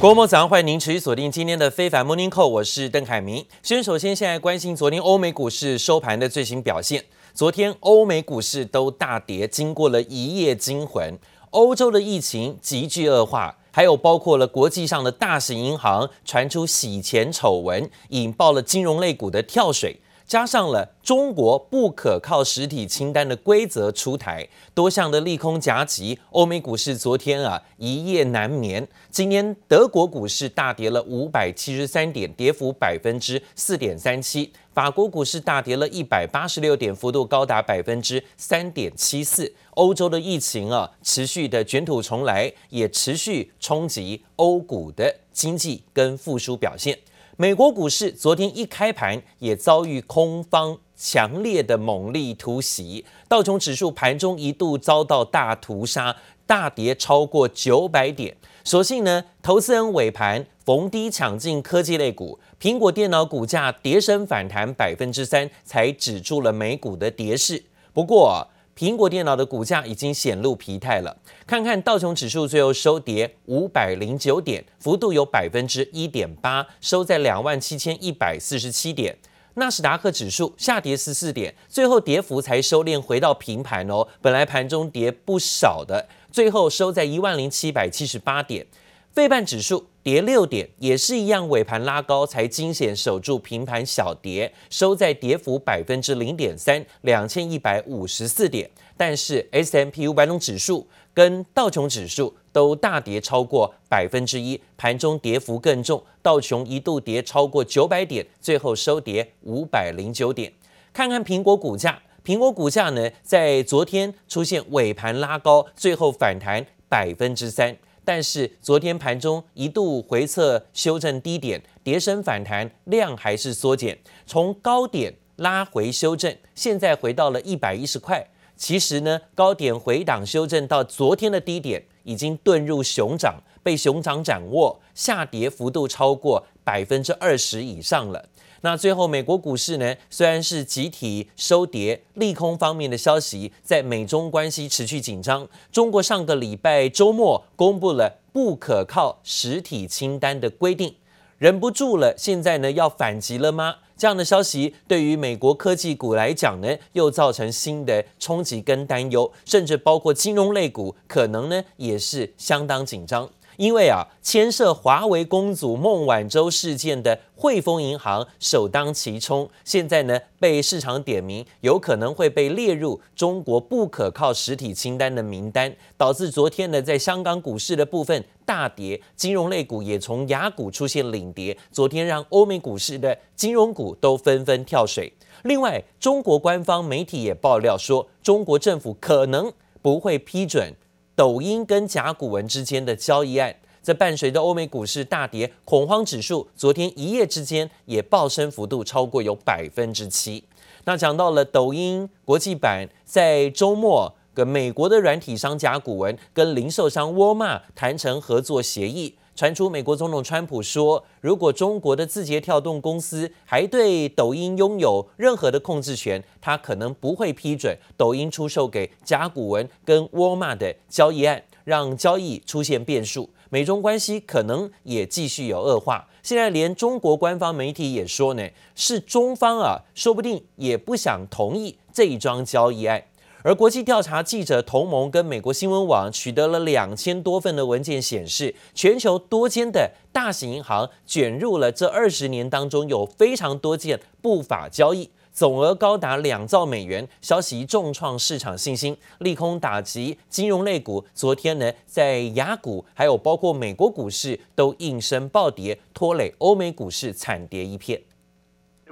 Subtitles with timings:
[0.00, 3.44] 国母早上，欢迎您持续锁定今天的非凡 Morning Call，我是邓凯明。
[3.62, 7.04] 先首先，现在关心昨天欧美股市收盘的最新表现。
[7.34, 11.18] 昨天欧美股市都大跌，经过了一夜惊魂。
[11.50, 20.00] 欧洲的疫情急剧恶化，还有包括了国际上的大型银行传出洗钱丑闻，引爆了金融类股的跳水。
[20.30, 28.86] 加上了中国不可靠实体清单的规则出台，多项的利空夹击，欧美股市昨天啊一夜难眠。
[29.10, 39.52] 今天德国股市大跌了五百七十三点，跌幅百分之四点三七；法国股市大跌了一百八十六点，幅度高达百分之三点七四。
[39.70, 46.96] 欧洲的疫情啊持续的卷土重来，也持续冲击欧股的经济跟复苏表现。
[47.40, 56.14] 美国股市昨天一开盘也遭遇空方强烈的猛力突袭，道琼指数盘中一度遭到大屠杀，
[56.46, 58.36] 大跌超过九百点。
[58.62, 67.64] 所幸呢，投资人尾盘逢低抢进科技类股，苹果电脑股价跌升反弹百分之三，才止住了美股的跌势。
[67.94, 68.46] 不过，
[68.80, 71.14] 苹果电脑的股价已经显露疲态了。
[71.46, 79.18] 看看道琼指数最后收跌五百零九点，幅度有百分之一点八，收在两万七千一百四十七点。
[79.56, 84.08] 纳斯达克指数下跌十四点，最后跌幅才收敛回到平盘哦。
[84.22, 88.66] 本来盘中跌不少的，最后收在一万零七百七十八点。
[89.12, 98.70] 费半指数跌六点，也是一样，尾盘拉高才惊险守住平盘小跌，收在跌幅百分之零点三，两千一百五十四点。
[98.96, 110.52] 但是 S&P 五百种指数跟道琼指数都大跌超过百分之一，盘中跌幅更重，道琼一度跌超过九百点，最后收跌五百零九点。
[110.92, 117.76] 看看苹果股价，苹果股价呢，在昨天出现尾盘拉高，最后反弹百分之三。
[118.04, 128.26] 但是昨天盘中一度回测修正低点，跌升反弹，量还是缩减，从高点拉回修正，现在回到了一百一十块。
[128.56, 138.28] 其实呢，高点回档修正到昨天的低点，已经遁入熊掌，被熊掌掌握，下跌幅度超过百分之二十以上了。
[138.62, 145.48] 那最后，美国股市呢，虽然是集体收跌，利空方面的消息，在美中关系持续紧张。
[145.72, 150.94] 中国上个礼拜周末公布了不可靠实体清单的规定，
[151.38, 153.76] 忍不住了，现在呢要反击了吗？
[153.96, 163.30] 这样的消息对于美国科技股来讲呢，又造成新的冲击跟担忧，甚至包括金融类股，可能呢也是相当紧张。
[163.60, 185.12] 因为啊，牵涉华为公主孟晚舟事件的汇丰银行首当其冲，现在呢被市场点名，有可能会被列入中国不可靠实体清单的名单，导致昨天呢在香港股市的部分大跌，金融类股也从亚股出现领跌，昨天让欧美股市的金融股都纷纷跳水。
[185.42, 190.74] 另外，中国官方媒体也爆料说，中国政府可能不会批准。
[191.20, 200.42] 抖音跟甲骨文之间的交易案，在伴随着欧美股市大跌，恐慌指数昨天一夜之间也暴升幅度超过有百分之七。
[200.84, 209.14] 那讲到了抖音国际版，在周末跟美国的软体商甲骨文跟零售商沃尔玛谈成合作协议。
[209.36, 223.30] 传出美国总统川普说，如果中国的字节跳动公司还对抖音拥有任何的控制权，他可能不会批准抖音出售给甲骨文跟沃尔玛的交易案，让交易出现变数。
[223.48, 226.06] 美中关系可能也继续有恶化。
[226.22, 233.02] 现在连中国官方媒体也说呢，是中方啊，说不定也不想同意这一桩交易案。
[233.42, 247.08] 而国际调查记者同盟跟美国新闻网取得了两千多份的文件，显示全球多间的大型银行卷入了这二十年当中有非常多件不法交易，总额高达两兆美元。
[247.22, 251.02] 消息重创市场信心，利空打击金融类股。
[251.14, 258.02] 昨天呢，在亚股还有包括美国股市都应声暴跌，拖累欧美股市惨跌一片。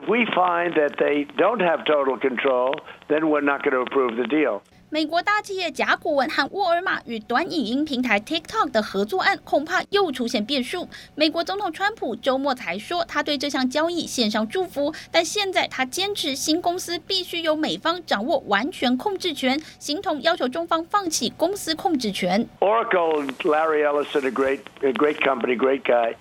[0.07, 4.25] We find that they don't have total control, then we're not going to approve the
[4.25, 4.63] deal.
[4.91, 10.89] 美国大企业甲骨文和沃尔玛与短影音平台 TikTok 的合作案恐怕又出现变数。
[11.15, 22.49] 美国总统川普周末才说他对这项交易献上祝福，但现在他坚持新公司必须由美方掌握完全控制权，形同要求中方放弃公司控制权。
[22.61, 26.15] Oracle, Larry Ellison, a great, a great company, great guy.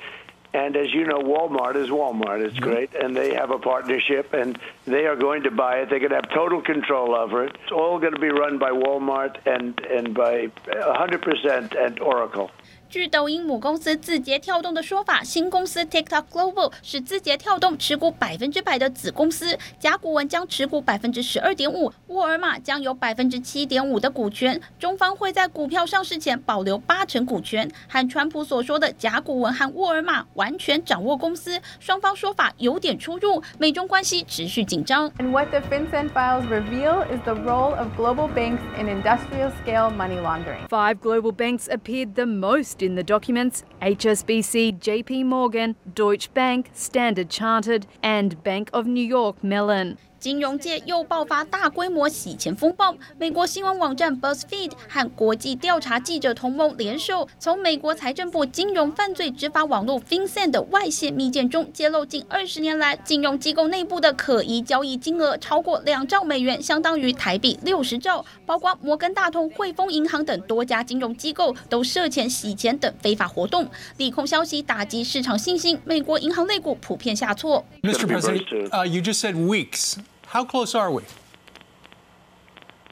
[0.58, 2.44] And as you know, Walmart is Walmart.
[2.44, 4.34] It's great, and they have a partnership.
[4.34, 5.90] And They are going to buy it.
[5.92, 7.56] They're going to have total control over it.
[7.62, 12.50] It's all going to be run by Walmart and and by 100% and Oracle.
[12.90, 24.62] 据抖音母公司字节跳动的说法，新公司 TikTok Global 是字节跳动持股百分之百的子公司，甲骨文将持股百分之十二点五，沃尔玛将有百分之七点五的股权。
[24.80, 27.70] 中方会在股票上市前保留八成股权。
[27.90, 35.10] 和川普所说的甲骨文和沃尔玛完全掌握公司，双方说法有点出入，美中关系持续紧张。
[35.18, 40.22] And what the FinCEN files reveal is the role of global banks in industrial scale money
[40.22, 40.66] laundering.
[40.70, 42.77] Five global banks appeared the most.
[42.82, 49.44] In the documents HSBC, JP Morgan, Deutsche Bank, Standard Chartered, and Bank of New York
[49.44, 49.98] Mellon.
[50.20, 52.96] 金融界又爆发大规模洗钱风暴。
[53.20, 68.26] 美国新闻网站 BuzzFeed 和国际调查记者同盟联手，从美国财政部金融犯罪执法网络 FinCEN 的外泄密件中，揭露近二十年来金融机构内部的可疑交易金额超过两兆美元，相当于台币六十兆。
[68.46, 73.70] 包括摩根大通、汇丰银行等多家金融机构都涉嫌洗钱等非法活动。
[73.98, 77.64] 利空消息打击市场信心，美国银行类股普遍下挫。
[77.84, 78.08] Mr.
[78.08, 79.96] President, uh, you just said weeks.
[80.28, 81.04] How close are we?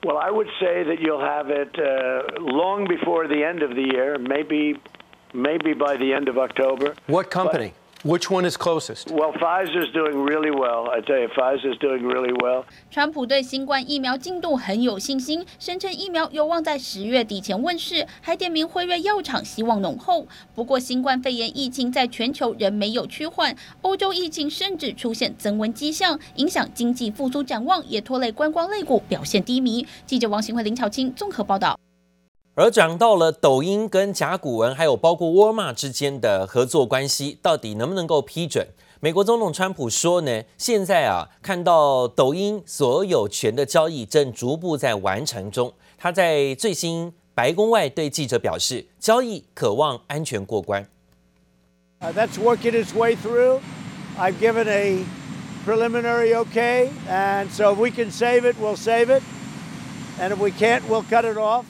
[0.04, 3.82] Well, I would say that you'll have it uh, long before the end of the
[3.94, 4.80] year, maybe,
[5.34, 6.96] maybe by the end of October.
[7.08, 7.74] What company?
[7.76, 9.10] But Which one is closest?
[9.10, 10.88] Well, Pfizer's doing really well.
[10.92, 12.66] I tell you, Pfizer's doing really well.
[12.92, 20.28] 川普对新冠疫苗进度很有信心，声称疫苗有望在十月底前问世，还点名辉瑞药厂希望浓厚。
[20.54, 29.84] 不过，新冠肺炎疫情在全球仍没有趋缓，欧洲疫情甚至出现增温迹象，影响经济复苏展望，也拖累观光类股表现低迷。
[30.06, 31.76] 记者王行慧、林巧清综合报道。
[32.58, 38.66] 而讲到了抖音跟甲骨文，还有包括沃尔玛之间的合作关系，到底能不能够批准？
[39.02, 45.74] 美国总统川普说呢，现在啊，看到抖音所有权的交易正逐步在完成中。
[45.98, 50.88] 他在最新白宫外对记者表示，交易渴望安全过关。
[52.00, 53.60] Uh, that's working its way through.
[54.18, 55.04] I've given a
[55.66, 59.24] preliminary okay, and so if we can save it, we'll save it,
[60.22, 61.66] and if we can't, we'll cut it off.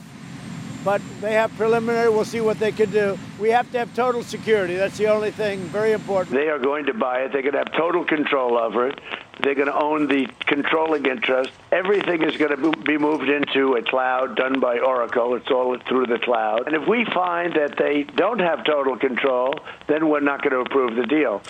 [0.86, 2.10] But they have preliminary.
[2.10, 3.18] We'll see what they can do.
[3.40, 4.76] We have to have total security.
[4.76, 6.36] That's the only thing very important.
[6.36, 7.34] They are going to buy it.
[7.34, 9.02] They're going to have total control over it.
[9.42, 11.52] They're going to own the controlling interest.
[11.72, 15.34] Everything is going to be moved into a cloud done by Oracle.
[15.36, 16.68] It's all through the cloud.
[16.68, 19.56] And if we find that they don't have total control,
[19.88, 21.42] then we're not going to approve the deal.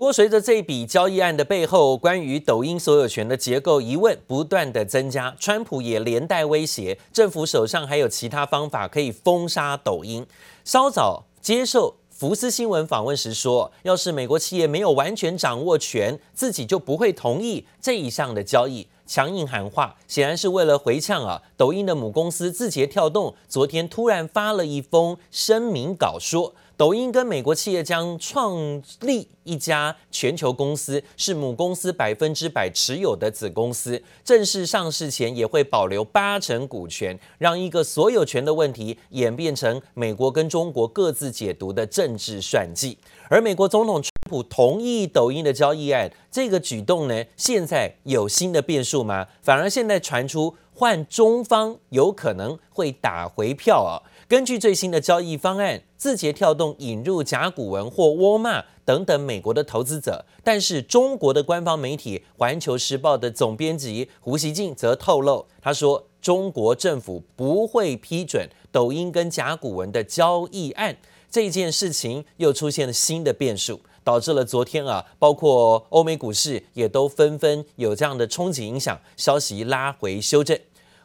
[0.00, 10.26] 不过，随着这笔交易案的背后，关于抖音所有权的结构疑问不断的增加，川普也连带威胁，政府手上还有其他方法可以封杀抖音。
[10.64, 18.88] 稍早接受福斯新闻访问时说，要是美国企业没有完全掌握权，自己就不会同意这一项的交易。
[19.06, 21.42] 强硬喊话，显然是为了回呛啊！
[21.56, 26.54] 抖音的母公司字节跳动昨天突然发了一封声明稿说。
[26.80, 34.02] 抖音跟美国企业将创立一家全球公司，是母公司百分之百持有的子公司。
[34.24, 42.96] 正式上市前也会保留八成股权，让一个所有权的问题演变成美国跟中国各自解读的政治算计。
[43.28, 49.26] 而美国总统川普同意抖音的交易案，这个举动呢，现在有新的变数吗？
[49.42, 54.00] 反而现在传出换中方有可能会打回票啊！
[54.30, 70.96] 根据最新的交易方案，字节跳动引入甲骨文或沃尔玛等等美国的投资者，但是中国的官方媒体《环球时报》的总编辑胡锡进则透露，他说中国政府不会批准抖音跟甲骨文的交易案。
[71.28, 80.56] 这件事情又出现了新的变数，导致了昨天啊，包括欧美股市也都纷纷有这样的冲击影响，消息拉回修正。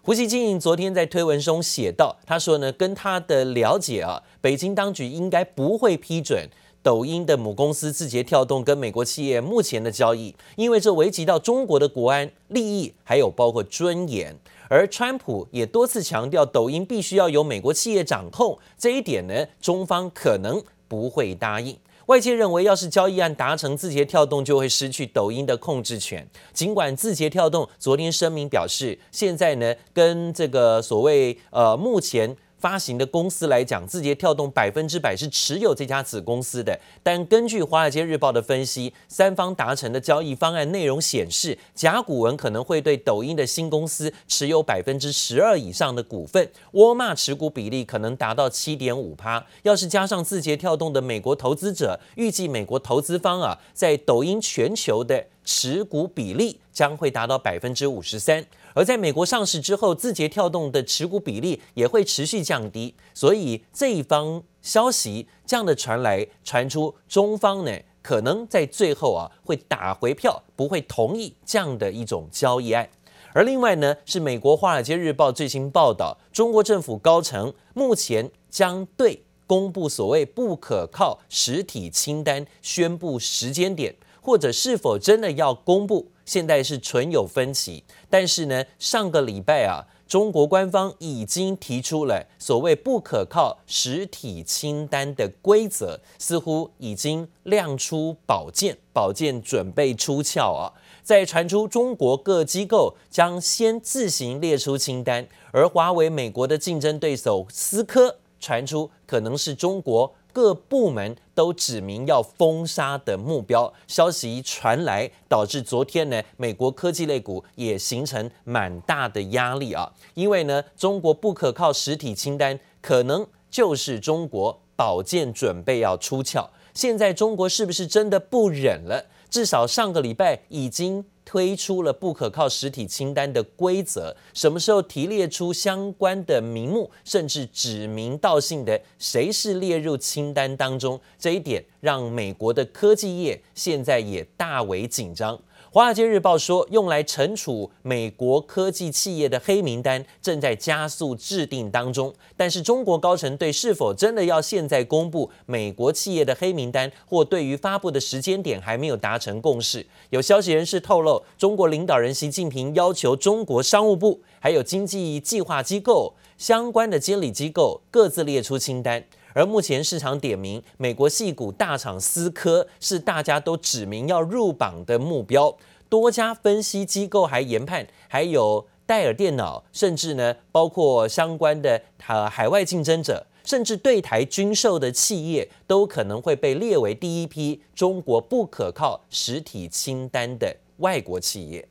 [0.06, 6.48] 胡锡进昨天在推文中写道：“他说呢，跟他的了解啊，北京当局应该不会批准
[6.84, 14.38] 抖音的母公司字节跳动跟美国企业目前的交易，因为这危及到中国的国安利益，还有包括尊严。
[14.70, 21.76] 而川普也多次强调，抖音必须要由美国企业掌控，这一点呢，中方可能不会答应。”
[22.08, 26.28] 外界认为，要是交易案达成，字节跳动就会失去抖音的控制权。
[26.54, 32.36] 尽管字节跳动昨天声明表示，现在呢跟这个所谓呃目前
[32.66, 36.80] 发行的公司来讲，字节跳动百分之百是持有这家子公司的。
[37.04, 49.46] 但根据《华尔街日报》的分析，三方达成的交易方案内容显示，甲骨文可能会对抖音的新公司持有百分之十二以上的股份，沃尔玛持股比例可能达到七点五趴。
[49.62, 58.44] 要是加上字节跳动的美国投资者，预计美国投资方啊，在抖音全球的持股比例将会达到百分之五十三。
[58.76, 72.90] 而在美国上市之后，字节跳动的持股比例也会持续降低，所以这一方消息这样的传来传出，中方呢可能在最后啊会打回票，不会同意这样的一种交易案。
[73.32, 86.12] 而另外呢，是美国《华尔街日报》最新报道，中国政府高层目前将对公布所谓不可靠实体清单宣布时间点，或者是否真的要公布。
[86.26, 100.74] 现在是存有分歧，但是呢，上个礼拜啊，中国官方已经提出了所谓不可靠实体清单的规则，似乎已经亮出宝剑，宝剑准备出鞘啊！
[101.04, 110.12] 在传出中国各机构将先自行列出清单，而华为美国的竞争对手思科传出可能是中国。
[110.36, 119.90] 各部门都指明要封杀的目标，消息传来，导致昨天呢，美国科技类股也形成蛮大的压力啊。
[120.14, 126.50] 因为呢，中国不可靠实体清单可能就是中国宝剑准备要出鞘。
[126.74, 129.06] 现在中国是不是真的不忍了？
[129.30, 131.06] 至少上个礼拜已经。
[131.26, 145.36] 推出了不可靠实体清单的规则，什么时候提列出相关的名目，甚至指名道姓的谁是列入清单当中，这一点让美国的科技业现在也大为紧张。
[145.76, 159.86] 《华尔街日报》说，用来惩处美国科技企业的黑名单正在加速制定当中，但是中国高层对是否真的要现在公布美国企业的黑名单，或对于发布的时间点还没有达成共识。
[160.12, 169.04] 有消息人士透露，中国领导人习近平要求中国商务部还有经济计划机构相关的监理机构各自列出清单。
[169.36, 175.58] 而目前市场点名美国系股大厂思科是大家都指明要入榜的目标，
[175.90, 191.68] 多家分析机构还研判，还有戴尔电脑，甚至呢包括相关的呃海外竞争者，甚至对台军售的企业，都可能会被列为第一批中国不可靠实体清单的外国企业。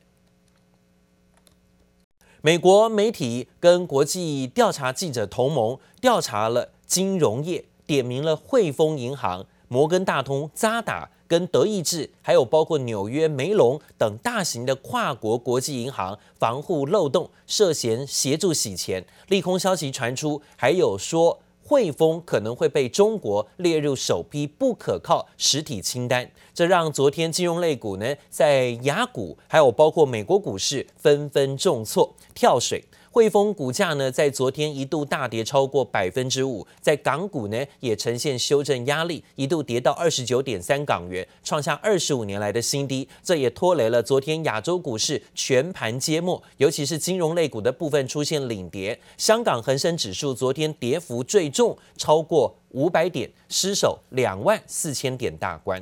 [2.43, 6.73] 美国媒体跟国际调查记者同盟调查了。
[6.85, 19.05] 金融业点名了汇丰银行、摩根大通、渣打跟德意志，还有包括纽约梅隆等大型的跨国国际银行，防护漏洞，涉嫌协助洗钱。
[19.27, 32.83] 利空消息传出，还有说汇丰可能会被中国列入首批不可靠实体清单，这让昨天金融类股呢，在雅股还有包括美国股市纷纷重挫跳水。
[33.15, 43.07] 汇丰股价呢，在昨天一度大跌超过百分之五，在港股呢也呈现修正压力，一度跌到二十九点三港元，创下二十五年来的新低。
[43.23, 48.99] 这也拖累了昨天亚洲股市全盘皆墨，尤其是金融类股的部分出现领跌。
[49.17, 55.81] 香港恒生指数昨天跌幅最重，超过五百点，失守两万四千点大关。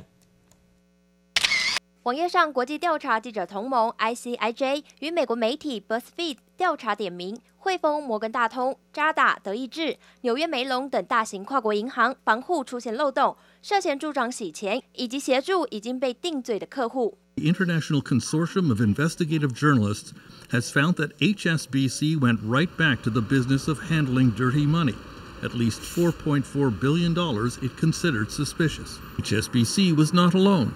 [2.03, 17.17] 网页上，国际调查记者同盟 （ICIJ） 与美国媒体 BuzzFeed 调查点名，汇丰、摩根大通、渣打、德意志、纽约梅隆等大型跨国银行防护出现漏洞，涉嫌助长洗钱以及协助已经被定罪的客户。
[17.35, 20.11] The International Consortium of Investigative Journalists
[20.51, 24.95] has found that HSBC went right back to the business of handling dirty money.
[25.41, 27.13] At least $4.4 billion
[27.61, 28.99] it considered suspicious.
[29.19, 30.73] HSBC was not alone.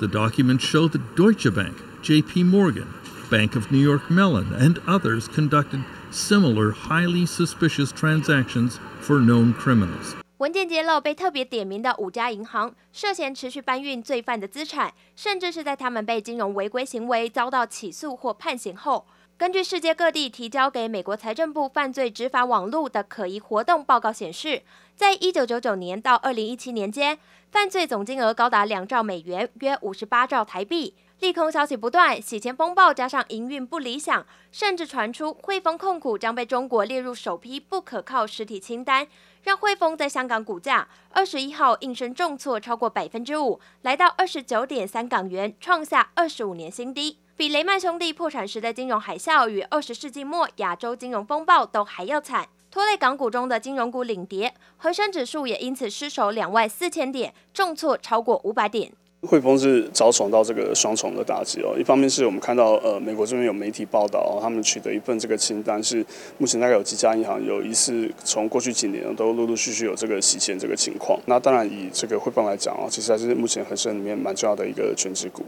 [0.00, 2.44] The documents show that Deutsche Bank, J.P.
[2.44, 2.86] Morgan,
[3.30, 5.80] Bank of New York Mellon, and others conducted
[6.10, 10.14] similar highly suspicious transactions for known criminals.
[10.38, 19.06] 文件揭露，被特别点名的五家银行涉嫌持续搬运罪犯的资产，甚至是在他们被金融违规行为遭到起诉或判刑后，
[19.39, 24.63] 根据世界各地提交给美国财政部犯罪执法网络的可疑活动报告显示，
[24.97, 27.17] 在一九九九年到二零一七年间，
[27.49, 30.93] 犯罪总金额高达两兆美元，约五十八兆台币。
[31.19, 39.05] 利空消息不断，洗钱风暴加上营运不理想，甚至传出汇丰控股将被中国列入首批不可靠实体清单，
[39.43, 52.47] 让汇丰在香港股价二十一号应声重挫超过百分之五，来到二十九点三港元，创下二十五年新低，比雷曼兄弟破产时的金融海啸与二十世纪末亚洲金融风暴都还要惨。
[52.71, 58.93] 拖累港股中的金融股领跌，恒生指数也因此失守两万四千点，重挫超过五百点。
[59.27, 66.05] 汇丰是遭受到这个双重的打击哦，一方面是我们看到呃美国这边有媒体报道哦，他们取得一份这个清单，是
[66.37, 71.19] 目前大概有几家银行有疑似从过去几年都陆陆续续有这个洗钱这个情况。
[71.25, 75.43] 那当然以这个汇丰来讲哦，其实还是目前恒生里面蛮重要的一个权值股。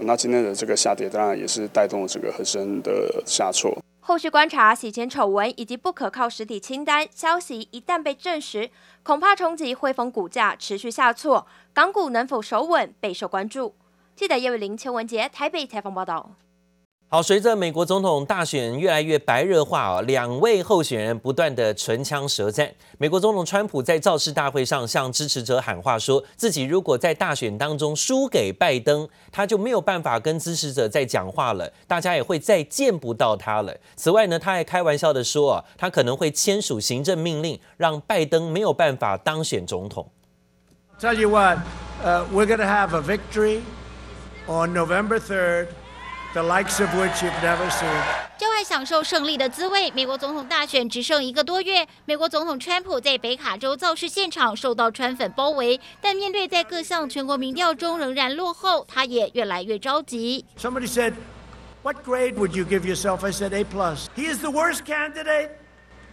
[0.00, 3.76] 那今天的这个下跌，当然也是带动了这个恒生的下挫。
[4.08, 8.70] 后续观察洗钱丑闻以及不可靠实体清单消息一旦被证实，
[9.02, 13.74] 恐怕冲击汇丰股价持续下挫，港股能否守稳备受关注。
[14.16, 16.30] 记者叶伟玲、邱文杰台北采访报道。
[17.10, 22.70] 好，随着美国总统大选越来越白热化啊，两位候选人不断的唇枪舌战。
[22.98, 33.74] 美国总统川普在造势大会上向支持者喊话，说自己如果在大选当中输给拜登，他就没有办法跟支持者再讲话了，大家也会再见不到他了。
[33.96, 40.06] 此外呢，他还开玩笑的说啊，他可能会签署行政命令，让拜登没有办法当选总统。
[41.00, 41.56] Tell you what,
[42.04, 43.62] uh, we're gonna have a victory
[44.46, 45.68] on November 3rd.
[46.34, 48.02] the likes of which you've never seen.
[48.38, 49.90] 就爱享受胜利的滋味。
[49.92, 60.44] 美国总统大选只剩一个多月，美国总统川普在北卡州造势现场受到川粉包围，但面对在各项全国民调中仍然落后，他也越来越着急。
[60.56, 61.14] Somebody said,
[61.82, 65.50] "What grade would you give yourself?" I said, "A plus." He is the worst candidate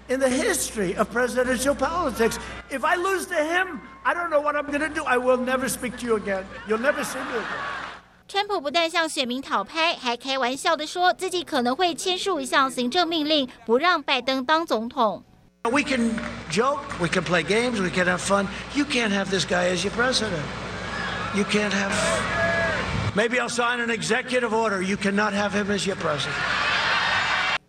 [0.07, 2.37] in the history of presidential politics.
[2.71, 5.03] If I lose to him, I don't know what I'm going to do.
[5.05, 6.45] I will never speak to you again.
[6.67, 7.84] You'll never see me again.
[8.27, 15.23] 川普不但向选民讨拍，还开玩笑的说自己可能会签署一项行政命令，不让拜登当总统。
[15.65, 16.11] We can
[16.51, 18.47] joke, we can play games, we can have fun.
[18.73, 20.41] You can't have this guy as your president.
[21.35, 21.91] You can't have.
[23.15, 24.81] Maybe I'll sign an executive order.
[24.81, 26.33] You cannot have him as your president.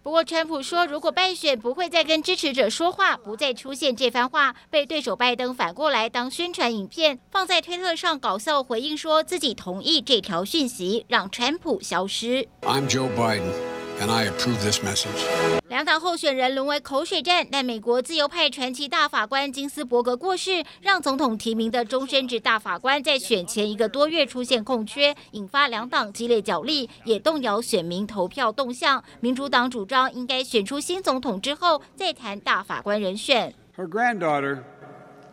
[0.07, 4.55] 不过，川普说，如果败选，不会再跟支持者说话，不再出现这番话。
[4.71, 12.47] 被对手拜登反过来当宣传影片，放在推特上搞笑回应，说自己同意这条讯息，让川普消失。
[12.63, 13.76] I'm Joe Biden.
[13.99, 15.25] And I approve this message.
[15.69, 29.03] 两党候选人沦为口水战，但美国自由派传奇大法官金斯伯格过世，让总统提名的终身制大法官在选前一个多月出现空缺，引发两党激烈角力，也动摇选民投票动向。
[29.21, 33.55] 民主党主张应该选出新总统之后再谈大法官人选。
[33.77, 34.59] Her granddaughter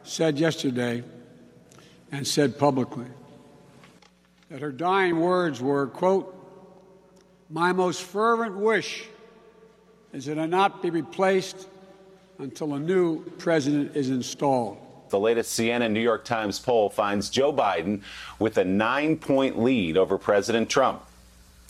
[0.06, 1.04] said yesterday
[2.12, 3.08] and said publicly
[4.50, 6.33] that her dying words were, quote,
[7.54, 9.06] My most fervent wish
[10.12, 11.68] is that I not be replaced
[12.40, 14.80] until a new president is installed.
[15.10, 18.02] The latest CNN New York Times poll finds Joe Biden
[18.40, 21.04] with a nine point lead over President Trump.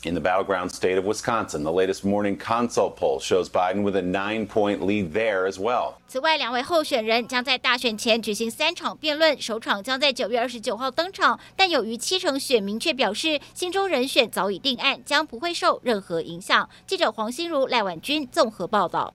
[0.05, 4.01] In the battleground state of Wisconsin, the latest morning consult poll shows Biden with a
[4.01, 5.93] nine-point lead there as well.
[6.09, 11.39] 此外，两位候选人将在大选前举行三场辩论，首场将在九月二十九号登场。
[11.55, 16.69] 但有逾七成选民却表示，心中人选早已定案，将不会受任何影响。
[16.85, 19.13] 记者黄心如、赖婉君综合报道。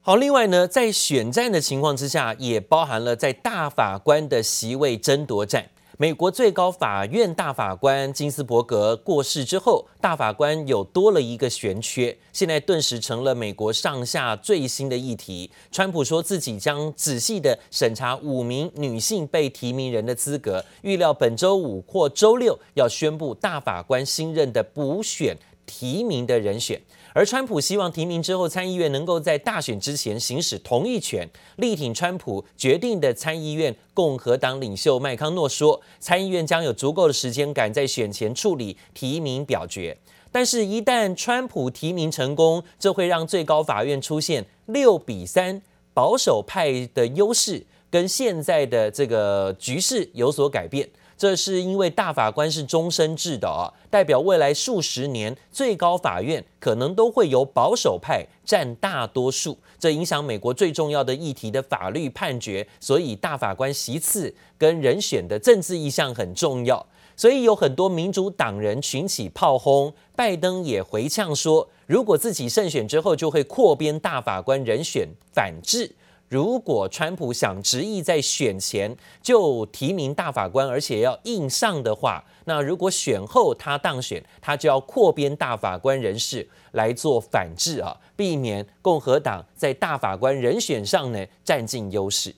[0.00, 5.70] 好，另外呢，在选战的情况之下，也包含了在大法官的席位争夺战。
[5.96, 15.48] 美国最高法院大法官金斯伯格过世之后，大法官有多了一个悬缺，现在顿时成了美国上下最新的议题。
[15.70, 26.80] 川普说自己将仔细地审查五名女性被提名人的资格，预料本周五或周六要宣布大法官新任的补选提名的人选。
[27.14, 31.30] 而川普希望提名之后，参议院能够在大选之前行使同意权。
[31.58, 39.96] 力挺川普决定的参议院共和党领袖麦康诺说，参议院将有足够的时间赶在选前处理提名表决。
[40.32, 45.62] 但是，一旦川普提名成功，这会让最高法院出现六比三
[45.94, 50.88] 保守派的优势，跟现在的这个局势有所改变。
[51.24, 66.86] 这是因为大法官是终身制的啊，代表未来数十年最高法院可能都会由保守派占大多数，这影响美国最重要的议题的法律判决，所以大法官席次跟人选的政治意向很重要。
[67.16, 75.90] 所以有很多民主党人群起炮轰，拜登也回呛说，如果自己胜选之后就会扩编大法官人选反制。
[76.28, 92.34] 如果川普想执意在选前就提名大法官，而且要硬上的话，那如果选后他当选，他就要扩编大法官人士来做反制啊，避免共和党在大法官人选上呢占尽优势。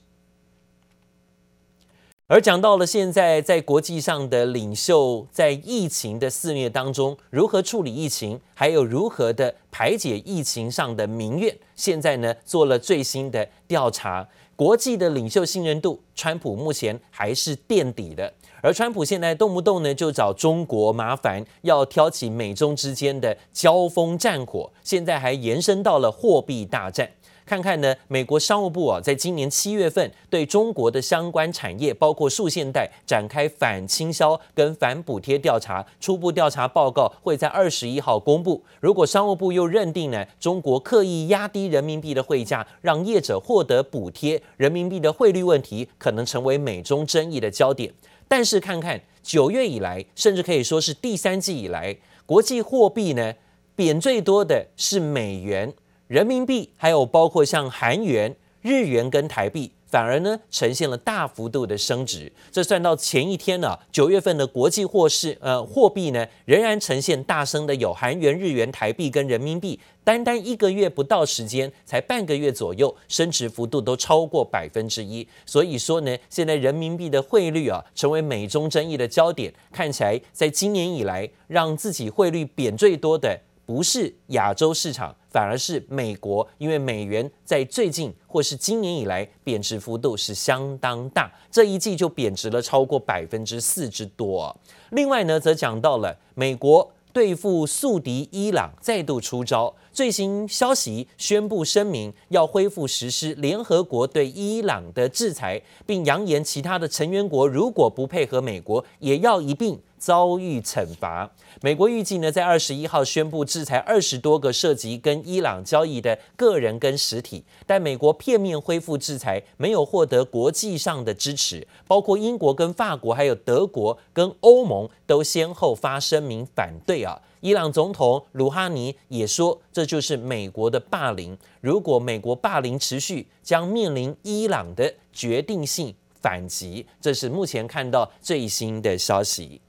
[2.29, 18.33] 而讲到了现在在国际上的领袖在疫情的肆虐当中如何处理疫情，还有如何的排解疫情上的民怨，现在呢做了最新的调查，国际的领袖信任度，川普目前还是垫底的。
[18.61, 27.09] 而川普现在动不动呢就找中国麻烦，要挑起美中之间的交锋战火，现在还延伸到了货币大战。
[27.47, 35.85] 看看呢，美国商务部啊，在今年七月份对中国的相关产业，包括数线带，展开反倾销跟反补贴调查。
[36.01, 38.61] 初步调查报告会在二十一号公布。
[38.81, 47.93] 如果商务部又认定呢，中国刻意压低人民币的汇价，让业者获得补贴，人民币的汇率问题可能成为美中争议的焦点。
[48.27, 53.33] 但是看看九月以来，甚至可以说是第三季以来，国际货币呢
[53.73, 55.73] 贬最多的是美元。
[56.07, 62.31] 人民币还有包括像韩元、日元跟台币，反而呢呈现了大幅度的升值。
[62.49, 75.27] 这算到前一天呢，九月份的国际货市呃货币呢仍然呈现大升的有韩元、日元、台币跟人民币，单单一个月不到时间，才半个月左右，升值幅度都超过百分之一。
[75.45, 79.53] 所以说呢，现在人民币的汇率啊成为美中争议的焦点。
[79.73, 85.15] 看起来在今年以来，让自己汇率贬最多的不是亚洲市场。
[85.29, 94.57] 反而是美国，因为美元在最近或是今年以来贬值幅度是相当大，这一季就贬值了超过百分之四之多。
[94.89, 109.79] 另外呢，则讲到了美国对付宿敌伊朗再度出招，最新消息宣布声明要恢复实施联合国对伊朗的制裁，并扬言其他的成员国如果不配合美国，也要一并。
[109.97, 111.29] 遭遇惩罚。
[111.61, 127.19] 美国预计呢，在二十一号宣布制裁二十多个涉及跟伊朗交易的个人跟实体，但美国片面恢复制裁，没有获得国际上的支持，包括英国跟法国，还有德国跟欧盟都先后发声明反对啊。
[127.39, 131.37] 伊朗总统鲁哈尼也说，这就是美国的霸凌。
[131.61, 136.85] 如果美国霸凌持续，将面临伊朗的决定性反击。
[136.99, 139.61] 这是目前看到最新的消息。